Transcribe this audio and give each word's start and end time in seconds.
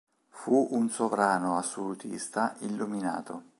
Fu 0.29 0.69
un 0.71 0.89
sovrano 0.89 1.59
assolutista 1.59 2.55
illuminato. 2.61 3.43